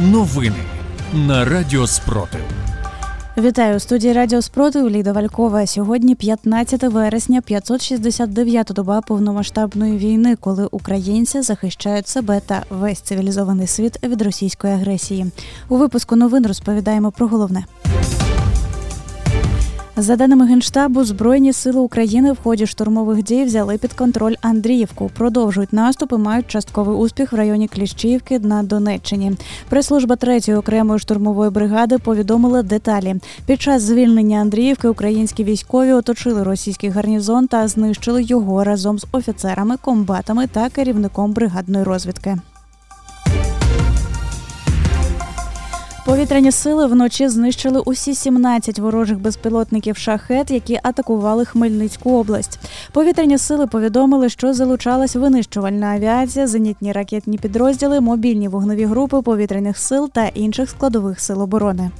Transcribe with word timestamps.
Новини 0.00 0.56
на 1.14 1.44
Радіо 1.44 1.86
Спротив. 1.86 2.40
Вітаю 3.38 3.76
у 3.76 3.80
студії 3.80 4.12
Радіо 4.12 4.42
Спротив 4.42 4.90
Ліда 4.90 5.12
Валькова. 5.12 5.66
Сьогодні 5.66 6.14
15 6.14 6.82
вересня, 6.82 7.40
569-та 7.50 8.74
доба 8.74 9.00
повномасштабної 9.00 9.98
війни, 9.98 10.36
коли 10.36 10.68
українці 10.70 11.42
захищають 11.42 12.08
себе 12.08 12.40
та 12.46 12.62
весь 12.70 13.00
цивілізований 13.00 13.66
світ 13.66 14.04
від 14.04 14.22
російської 14.22 14.72
агресії. 14.72 15.26
У 15.68 15.76
випуску 15.76 16.16
новин 16.16 16.46
розповідаємо 16.46 17.10
про 17.10 17.26
головне. 17.26 17.64
За 19.98 20.16
даними 20.16 20.46
генштабу, 20.46 21.04
збройні 21.04 21.52
сили 21.52 21.80
України 21.80 22.32
в 22.32 22.38
ході 22.42 22.66
штурмових 22.66 23.22
дій 23.22 23.44
взяли 23.44 23.78
під 23.78 23.92
контроль 23.92 24.34
Андріївку. 24.40 25.10
Продовжують 25.16 25.72
наступи, 25.72 26.18
мають 26.18 26.48
частковий 26.48 26.96
успіх 26.96 27.32
в 27.32 27.36
районі 27.36 27.68
Кліщіївки 27.68 28.38
на 28.38 28.62
Донеччині. 28.62 29.32
Прес-служба 29.68 30.14
3-ї 30.14 30.58
окремої 30.58 30.98
штурмової 30.98 31.50
бригади 31.50 31.98
повідомила 31.98 32.62
деталі. 32.62 33.16
Під 33.46 33.62
час 33.62 33.82
звільнення 33.82 34.38
Андріївки 34.38 34.88
українські 34.88 35.44
військові 35.44 35.92
оточили 35.92 36.42
російський 36.42 36.90
гарнізон 36.90 37.46
та 37.46 37.68
знищили 37.68 38.22
його 38.22 38.64
разом 38.64 38.98
з 38.98 39.06
офіцерами, 39.12 39.76
комбатами 39.76 40.46
та 40.46 40.68
керівником 40.70 41.32
бригадної 41.32 41.84
розвідки. 41.84 42.36
Повітряні 46.16 46.52
сили 46.52 46.86
вночі 46.86 47.28
знищили 47.28 47.80
усі 47.80 48.14
17 48.14 48.78
ворожих 48.78 49.20
безпілотників 49.20 49.96
шахет, 49.96 50.50
які 50.50 50.80
атакували 50.82 51.44
Хмельницьку 51.44 52.10
область. 52.10 52.58
Повітряні 52.92 53.38
сили 53.38 53.66
повідомили, 53.66 54.28
що 54.28 54.54
залучалась 54.54 55.16
винищувальна 55.16 55.86
авіація, 55.86 56.46
зенітні 56.46 56.92
ракетні 56.92 57.38
підрозділи, 57.38 58.00
мобільні 58.00 58.48
вогневі 58.48 58.84
групи 58.84 59.22
повітряних 59.22 59.78
сил 59.78 60.10
та 60.12 60.26
інших 60.26 60.70
складових 60.70 61.20
сил 61.20 61.42
оборони. 61.42 61.90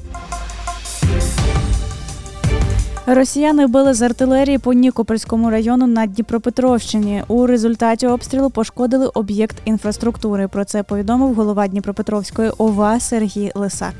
Росіяни 3.08 3.66
били 3.66 3.94
з 3.94 4.02
артилерії 4.02 4.58
по 4.58 4.72
Нікопольському 4.72 5.50
району 5.50 5.86
на 5.86 6.06
Дніпропетровщині. 6.06 7.22
У 7.28 7.46
результаті 7.46 8.06
обстрілу 8.06 8.50
пошкодили 8.50 9.06
об'єкт 9.06 9.56
інфраструктури. 9.64 10.48
Про 10.48 10.64
це 10.64 10.82
повідомив 10.82 11.34
голова 11.34 11.68
Дніпропетровської 11.68 12.50
ОВА 12.58 13.00
Сергій 13.00 13.52
Лисак. 13.54 13.94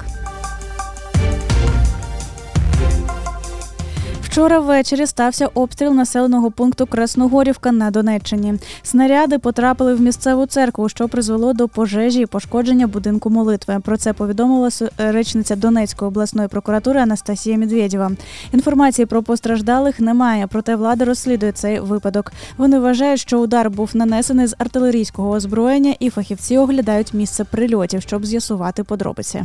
Вчора 4.37 4.61
ввечері 4.61 5.07
стався 5.07 5.47
обстріл 5.47 5.95
населеного 5.95 6.51
пункту 6.51 6.87
Красногорівка 6.87 7.73
на 7.73 7.91
Донеччині. 7.91 8.55
Снаряди 8.83 9.39
потрапили 9.39 9.95
в 9.95 10.01
місцеву 10.01 10.47
церкву, 10.47 10.89
що 10.89 11.09
призвело 11.09 11.53
до 11.53 11.69
пожежі 11.69 12.21
і 12.21 12.27
пошкодження 12.27 12.87
будинку 12.87 13.31
молитви. 13.31 13.81
Про 13.85 13.97
це 13.97 14.13
повідомила 14.13 14.69
речниця 14.99 15.57
Донецької 15.57 16.09
обласної 16.09 16.49
прокуратури 16.49 17.01
Анастасія 17.01 17.59
Медведєва. 17.59 18.11
Інформації 18.53 19.07
про 19.07 19.23
постраждалих 19.23 20.01
немає, 20.01 20.47
проте 20.47 20.77
влада 20.77 21.05
розслідує 21.05 21.53
цей 21.53 21.81
випадок. 21.81 22.33
Вони 22.57 22.79
вважають, 22.79 23.21
що 23.21 23.39
удар 23.39 23.71
був 23.71 23.91
нанесений 23.95 24.47
з 24.47 24.55
артилерійського 24.59 25.31
озброєння, 25.31 25.95
і 25.99 26.11
фахівці 26.11 26.59
оглядають 26.59 27.15
місце 27.15 27.45
прильотів, 27.45 28.03
щоб 28.03 28.27
з'ясувати 28.27 28.85
подробиці. 28.85 29.45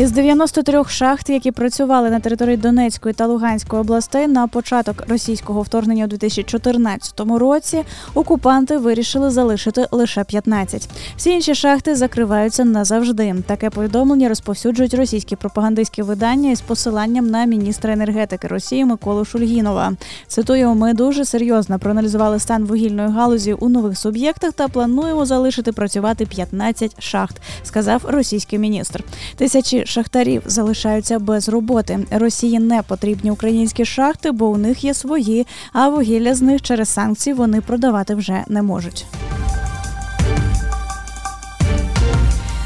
Із 0.00 0.12
93 0.12 0.84
шахт, 0.88 1.30
які 1.30 1.50
працювали 1.50 2.10
на 2.10 2.20
території 2.20 2.56
Донецької 2.56 3.14
та 3.14 3.26
Луганської 3.26 3.80
областей 3.80 4.26
на 4.26 4.46
початок 4.46 5.04
російського 5.08 5.62
вторгнення 5.62 6.04
у 6.04 6.08
2014 6.08 7.20
році, 7.20 7.84
окупанти 8.14 8.78
вирішили 8.78 9.30
залишити 9.30 9.86
лише 9.90 10.24
15. 10.24 10.88
Всі 11.16 11.30
інші 11.30 11.54
шахти 11.54 11.96
закриваються 11.96 12.64
назавжди. 12.64 13.34
Таке 13.46 13.70
повідомлення 13.70 14.28
розповсюджують 14.28 14.94
російські 14.94 15.36
пропагандистські 15.36 16.02
видання 16.02 16.50
із 16.50 16.60
посиланням 16.60 17.26
на 17.26 17.44
міністра 17.44 17.92
енергетики 17.92 18.48
Росії 18.48 18.84
Миколу 18.84 19.24
Шульгінова. 19.24 19.92
Цитую, 20.26 20.74
ми 20.74 20.94
дуже 20.94 21.24
серйозно 21.24 21.78
проаналізували 21.78 22.38
стан 22.38 22.64
вугільної 22.64 23.08
галузі 23.08 23.52
у 23.52 23.68
нових 23.68 23.98
суб'єктах 23.98 24.52
та 24.52 24.68
плануємо 24.68 25.26
залишити 25.26 25.72
працювати 25.72 26.26
15 26.26 27.02
шахт, 27.02 27.36
сказав 27.62 28.02
російський 28.08 28.58
міністр. 28.58 29.04
Тисячі 29.36 29.86
шахтарів 29.90 30.42
залишаються 30.46 31.18
без 31.18 31.48
роботи. 31.48 31.98
Росії 32.10 32.58
не 32.58 32.82
потрібні 32.82 33.30
українські 33.30 33.84
шахти, 33.84 34.30
бо 34.30 34.46
у 34.46 34.56
них 34.56 34.84
є 34.84 34.94
свої, 34.94 35.46
а 35.72 35.88
вугілля 35.88 36.34
з 36.34 36.42
них 36.42 36.62
через 36.62 36.88
санкції 36.88 37.34
вони 37.34 37.60
продавати 37.60 38.14
вже 38.14 38.44
не 38.48 38.62
можуть. 38.62 39.06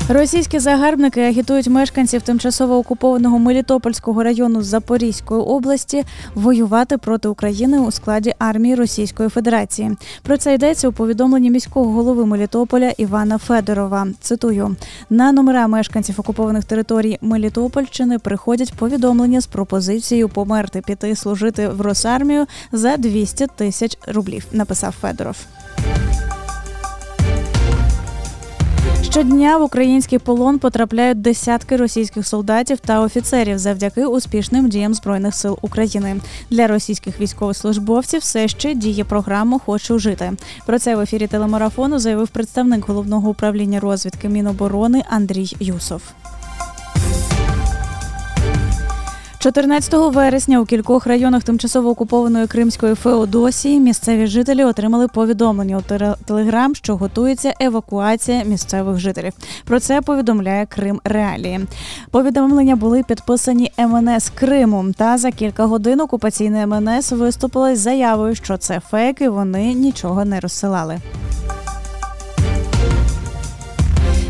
Російські 0.08 0.58
загарбники 0.58 1.20
агітують 1.20 1.68
мешканців 1.68 2.22
тимчасово 2.22 2.78
окупованого 2.78 3.38
Мелітопольського 3.38 4.22
району 4.22 4.62
Запорізької 4.62 5.40
області 5.40 6.04
воювати 6.34 6.98
проти 6.98 7.28
України 7.28 7.80
у 7.80 7.90
складі 7.90 8.34
армії 8.38 8.74
Російської 8.74 9.28
Федерації. 9.28 9.96
Про 10.22 10.36
це 10.36 10.54
йдеться 10.54 10.88
у 10.88 10.92
повідомленні 10.92 11.50
міського 11.50 11.92
голови 11.92 12.26
Мелітополя 12.26 12.92
Івана 12.96 13.38
Федорова. 13.38 14.06
Цитую 14.20 14.76
на 15.10 15.32
номера 15.32 15.66
мешканців 15.66 16.20
окупованих 16.20 16.64
територій 16.64 17.18
Мелітопольщини 17.20 18.18
приходять 18.18 18.74
повідомлення 18.74 19.40
з 19.40 19.46
пропозицією 19.46 20.28
померти 20.28 20.82
піти 20.86 21.16
служити 21.16 21.68
в 21.68 21.80
Росармію 21.80 22.46
за 22.72 22.96
200 22.96 23.46
тисяч 23.56 23.98
рублів. 24.06 24.46
Написав 24.52 24.94
Федоров. 25.00 25.36
Щодня 29.14 29.56
в 29.56 29.62
український 29.62 30.18
полон 30.18 30.58
потрапляють 30.58 31.20
десятки 31.20 31.76
російських 31.76 32.26
солдатів 32.26 32.78
та 32.78 33.00
офіцерів 33.00 33.58
завдяки 33.58 34.06
успішним 34.06 34.68
діям 34.68 34.94
збройних 34.94 35.34
сил 35.34 35.58
України. 35.62 36.20
Для 36.50 36.66
російських 36.66 37.20
військовослужбовців 37.20 38.20
все 38.20 38.48
ще 38.48 38.74
діє 38.74 39.04
програма 39.04 39.58
Хочу 39.58 39.98
жити. 39.98 40.32
Про 40.66 40.78
це 40.78 40.96
в 40.96 41.00
ефірі 41.00 41.26
телемарафону 41.26 41.98
заявив 41.98 42.28
представник 42.28 42.88
головного 42.88 43.30
управління 43.30 43.80
розвідки 43.80 44.28
Міноборони 44.28 45.02
Андрій 45.10 45.56
Юсов. 45.60 46.02
14 49.44 49.94
вересня 49.94 50.60
у 50.60 50.64
кількох 50.64 51.06
районах 51.06 51.42
тимчасово 51.42 51.90
окупованої 51.90 52.46
Кримської 52.46 52.94
Феодосії 52.94 53.80
місцеві 53.80 54.26
жителі 54.26 54.64
отримали 54.64 55.08
повідомлення 55.08 55.78
у 55.78 55.82
телеграм, 56.24 56.74
що 56.74 56.96
готується 56.96 57.54
евакуація 57.60 58.44
місцевих 58.44 58.98
жителів. 58.98 59.32
Про 59.64 59.80
це 59.80 60.00
повідомляє 60.00 60.66
Крим 60.66 61.00
Реалії. 61.04 61.60
Повідомлення 62.10 62.76
були 62.76 63.02
підписані 63.02 63.72
МНС 63.78 64.32
Криму. 64.34 64.92
Та 64.96 65.18
за 65.18 65.30
кілька 65.30 65.66
годин 65.66 66.00
окупаційне 66.00 66.66
МНС 66.66 67.12
виступило 67.12 67.76
з 67.76 67.78
заявою, 67.78 68.34
що 68.34 68.56
це 68.56 68.80
фейк 68.80 69.20
і 69.20 69.28
вони 69.28 69.74
нічого 69.74 70.24
не 70.24 70.40
розсилали. 70.40 71.00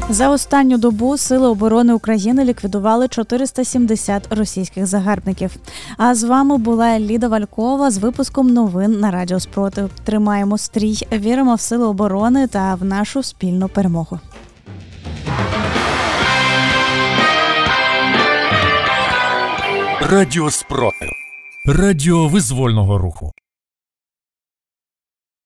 За 0.09 0.29
останню 0.29 0.79
добу 0.79 1.17
Сили 1.17 1.49
оборони 1.49 1.93
України 1.93 2.45
ліквідували 2.45 3.09
470 3.09 4.33
російських 4.33 4.87
загарбників. 4.87 5.57
А 5.97 6.15
з 6.15 6.25
вами 6.25 6.59
була 6.59 6.99
Ліда 6.99 7.29
Валькова 7.29 7.91
з 7.91 7.99
випуском 7.99 8.47
новин 8.47 9.01
на 9.01 9.11
Радіо 9.11 9.41
Спротив. 9.41 9.91
Тримаємо 10.05 10.59
стрій, 10.59 10.99
віримо 11.13 11.55
в 11.55 11.61
сили 11.61 11.87
оборони 11.87 12.47
та 12.47 12.75
в 12.75 12.85
нашу 12.85 13.23
спільну 13.23 13.69
перемогу. 13.69 14.21
Радіо 20.01 20.51
Спротив. 20.51 21.09
Радіо 21.67 22.29
визвольного 22.29 22.99
руху. 22.99 23.33